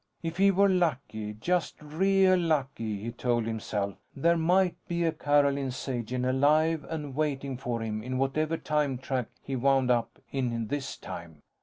[0.23, 5.69] If he were lucky, just real lucky, he told himself, there might be a Carolyn
[5.69, 10.97] Sagen alive and waiting for him in whatever time track he wound up in this
[10.97, 11.43] time.